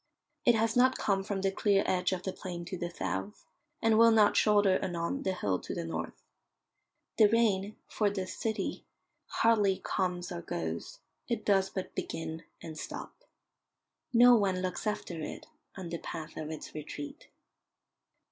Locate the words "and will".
3.83-4.09